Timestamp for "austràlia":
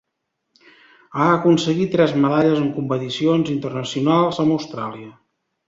4.59-5.17